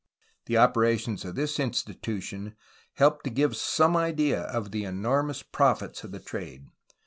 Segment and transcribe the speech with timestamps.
[0.47, 2.55] The operations of this institution
[2.93, 6.65] help to give some idea of the enormous profits of the trade.